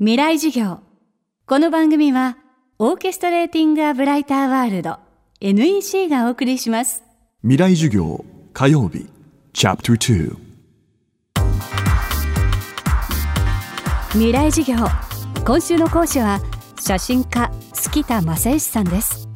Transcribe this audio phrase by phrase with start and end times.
[0.00, 0.78] 未来授業。
[1.44, 2.38] この番組は
[2.78, 4.96] オーケストレーティング・ア・ブライター・ワールド
[5.40, 7.02] NEC がお送りします。
[7.42, 9.06] 未来授業火曜日
[9.52, 10.36] チャプター
[14.12, 14.86] 未来授業。
[15.44, 16.40] 今週の講師は
[16.78, 19.28] 写真家月田正義さんです。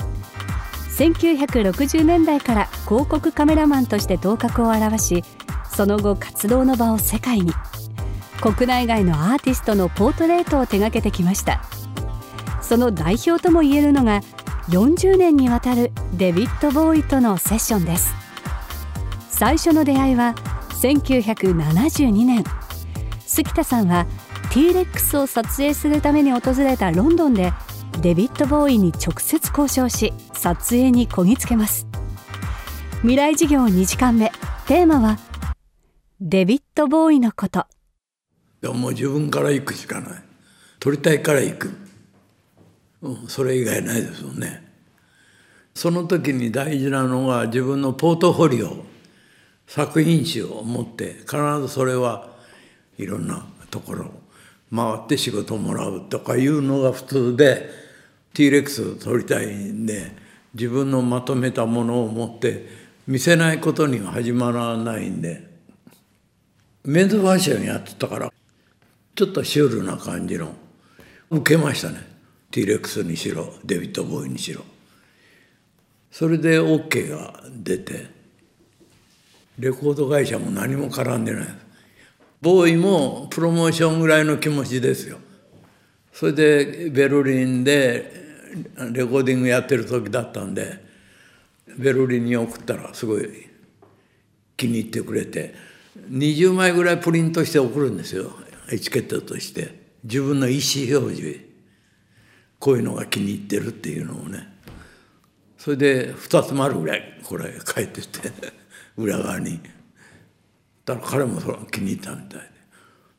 [0.96, 5.24] 1960年代から広告カメラマンとして頭角を現し
[5.74, 7.52] その後活動の場を世界に
[8.42, 11.62] 国内外のアーティストのポートレートを手掛けてきました。
[12.60, 14.20] その代表ともいえるのが
[14.70, 18.12] 40年にわたるデビッド・ボーイとのセッションです。
[19.28, 20.34] 最初の出会いは
[20.80, 22.42] 1972年。
[23.26, 24.06] 杉田さんは
[24.50, 27.52] T-REX を撮影するために訪れたロンドンで
[28.00, 31.86] デビッド・ボーイに直接交渉し撮影にこぎつけます。
[33.02, 34.32] 未来事業2時間目。
[34.66, 35.18] テーマは
[36.20, 37.66] デビッド・ボーイのこと。
[38.62, 40.22] でももう自分から行くしかない。
[40.78, 41.70] 撮りたいから行く、
[43.02, 44.72] うん、それ以外ないですもんね。
[45.74, 48.84] その時に大事なのが自分のポートフォリオ
[49.66, 52.30] 作品集を持って必ずそれは
[52.98, 54.10] いろんなところ
[54.74, 57.70] 回って仕事をもらうとかいうのが普通で
[58.34, 60.12] T-REX を撮りたいんで
[60.54, 62.66] 自分のまとめたものを持って
[63.06, 65.48] 見せないことには始まらないんで
[66.84, 68.32] メンズファッションやってたから。
[69.14, 70.54] ちょっとシュールな感じの。
[71.30, 72.06] 受けましたね。
[72.50, 74.62] T-REX にしろデビッド・ボーイにしろ。
[76.10, 78.06] それで OK が出て。
[79.58, 81.46] レコード会社も何も絡んでない。
[82.40, 85.18] ボーイもプロモーションぐらいの気持ちですよ。
[86.12, 88.12] それでベルリンで
[88.92, 90.84] レコーディングやってる時だったんで
[91.78, 93.48] ベルリンに送ったらすごい
[94.56, 95.54] 気に入ってくれて。
[96.10, 98.32] 20枚ぐらいプリントして送るんですよ。
[98.72, 101.40] エチケットとして自分の意思表示
[102.58, 104.48] こういうのが気に入ってるっていうのをね。
[105.58, 108.32] それで2つ丸ぐらいこれ書いてて
[108.96, 109.60] 裏側に。
[110.84, 112.46] だから彼もそれ気に入ったみたいで。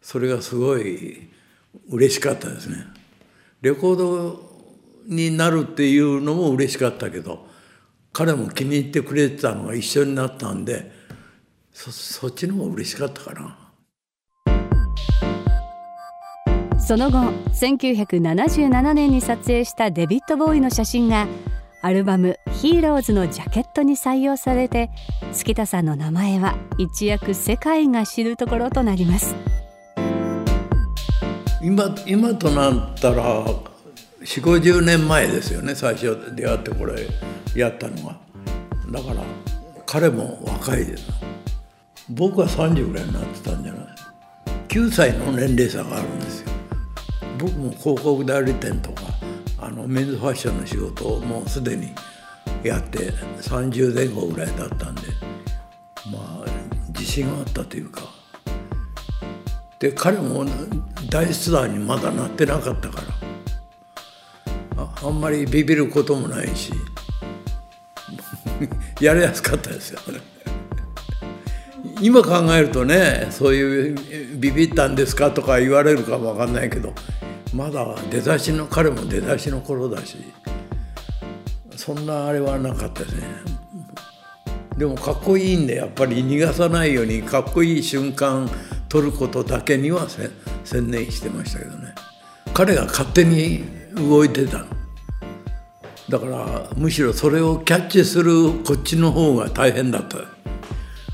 [0.02, 1.30] それがすごい
[1.90, 2.86] 嬉しかったですね。
[3.62, 4.54] レコード
[5.06, 7.48] になるっていうのも嬉しかったけど
[8.12, 10.92] 彼も気に入ってくれてたのが一緒になったんで
[11.72, 13.63] そそっちの方が嬉しかったかな。
[16.86, 17.18] その後
[17.54, 21.28] 1977年に撮影したデビッド・ボーイの写真が
[21.82, 24.90] アルバム「ヒーローズ」のジャケットに採用されて
[25.32, 29.34] 月田さんの名前は一躍世界が知るところとなります。
[31.62, 37.08] 今今となったら4 5 0年前ですよね最初出会ってこれ
[37.56, 38.18] やったのは。
[38.92, 39.24] だから
[39.86, 41.10] 彼も若いです。
[42.10, 43.86] 僕は30ぐらいになってたんじゃない
[44.68, 46.53] ？9歳の年齢差があるんですよ。
[47.44, 49.04] 僕も広告代理店とか
[49.60, 51.94] あのメンズファッションの仕事をもうすでに
[52.64, 53.12] やって
[53.42, 55.02] 30前後ぐらいだったんで
[56.10, 56.46] まあ
[56.98, 58.04] 自信があったというか。
[59.78, 60.46] で彼も
[61.10, 63.02] 大スターにまだなってなかったか
[64.78, 66.72] らああんまりビビることもないし
[69.02, 70.00] やりやすかったですよ。
[72.02, 73.96] 今考えるとねそういう
[74.38, 76.94] ビビったんですかとか言われるかも分かんないけど
[77.54, 80.18] まだ出だしの彼も出だしの頃だし
[81.76, 83.28] そんなあれはなかったですね。
[84.78, 88.50] でもかっこいいんでやっぱり逃がさないようにかっこいい瞬間
[88.90, 90.08] 撮ることだけには
[90.64, 91.94] 専念してましたけどね。
[92.54, 93.64] 彼が勝手に
[93.96, 94.66] 動いてた
[96.10, 100.18] だからむしろそれをキャッチするこっちの方が大変だった。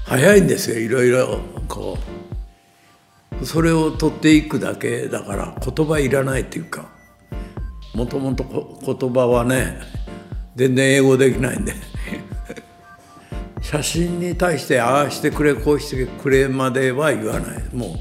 [0.05, 2.08] 早いんですよいろいろこう。
[3.43, 6.89] それを取っていくだけだから言葉いらないっていうか
[7.93, 9.79] もともと言葉はね
[10.55, 11.73] 全然英語できないんで。
[13.61, 17.63] 写真に対してああしてくれこうしてくれまでは言わない。
[17.73, 17.99] も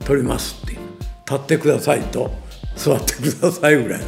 [0.00, 0.78] う撮りますって
[1.26, 2.30] 立ってくださいと
[2.76, 4.00] 座ってくださいぐらい。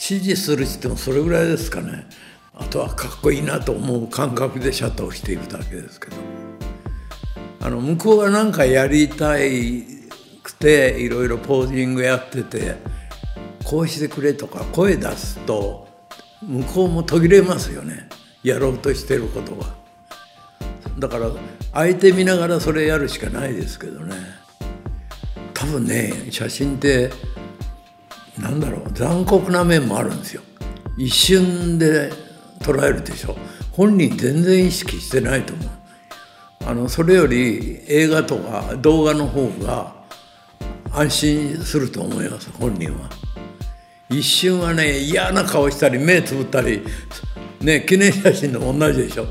[0.00, 2.06] 指示するって言ってもそれぐらいですかね。
[2.54, 6.47] あとはかっこいいなと思う感覚でシャッターをしているだけですけど。
[7.68, 9.84] あの向こうが何かやりたい
[10.42, 12.76] くていろいろポージングやってて
[13.62, 15.86] こうしてくれとか声出すと
[16.40, 18.08] 向こうも途切れますよね。
[18.42, 19.66] やろうとしてることが。
[20.98, 21.30] だから
[21.74, 24.14] 相手見ながらそれやるしかないですけどね。
[25.52, 27.10] 多分ね写真って
[28.38, 30.40] なんだろう残酷な面もあるんですよ。
[30.96, 32.10] 一瞬で
[32.60, 33.36] 捉えるでしょ。
[33.72, 35.77] 本人全然意識してないと思う。
[36.68, 39.94] あのそれより映画とか動画の方が
[40.92, 43.08] 安心すると思います本人は。
[44.10, 46.82] 一瞬はね嫌な顔したり目つぶったり
[47.62, 49.24] ね記念写真でも同じでしょ。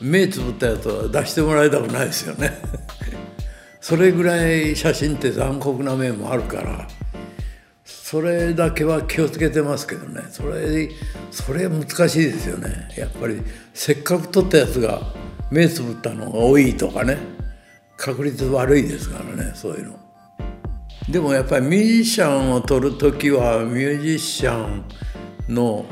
[0.00, 2.52] 目つぶったやつは出してもらいたくないですよね。
[3.80, 6.86] それぐらい写真って残酷な面もあるから。
[7.84, 10.22] それだけは気をつけてますけどね。
[10.30, 10.88] それ
[11.32, 12.88] それ難しいですよね。
[12.96, 13.42] やっぱり
[13.74, 15.12] せっかく撮ったやつが
[15.50, 17.18] 目つぶったのが多いとかね。
[17.96, 19.98] 確率悪いですからねそういうの。
[21.08, 24.84] でもやっぱりミュージシャンを撮る時はミュージシャン
[25.48, 25.86] の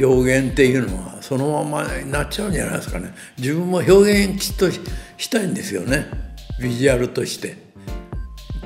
[0.00, 3.12] 表現っていうのはそのままになっちゃうんじゃないですかね。
[3.36, 6.06] 自分も表現きっとしたいんですよね。
[6.60, 7.56] ビジュアルとして。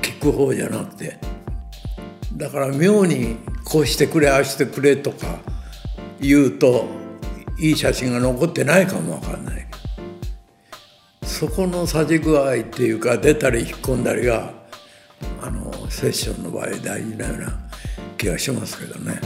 [0.01, 1.17] 聞く方じゃなくて。
[2.33, 5.39] だから妙にこうしてくれああしてくれとか
[6.21, 6.85] 言うと
[7.59, 9.67] いい写真が残ってないかもわかんない。
[11.39, 14.51] そこのさじ具合っていうか出たり引っ込んだりが
[15.41, 17.53] あのセッションの場合大事なような
[18.17, 19.21] 気がしますけどね。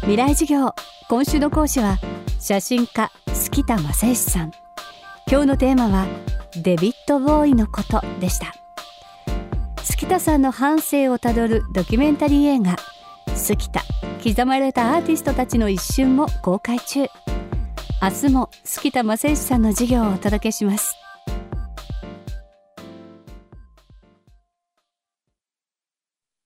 [0.00, 0.74] 未来授業
[1.10, 1.98] 今週の講師は
[2.40, 4.52] 写真家月田正義さん。
[5.30, 6.06] 今日のテーマは
[6.62, 8.54] デビッド・ボーイのことでした。
[9.82, 12.76] 月田さんの半生をたどるドキュメンタリー映画
[13.36, 13.82] 月田
[14.22, 17.04] 刻まれたアーティストたちの一瞬も公開中。
[18.04, 20.94] 明日も杉田正義さんの授業をお届けします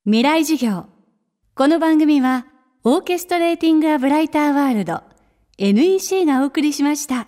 [0.05, 0.87] 未来授業
[1.57, 2.47] この番組は
[2.85, 5.03] オーケストレーティング・ア・ブライター・ワールド
[5.59, 7.27] NEC がお送りしました。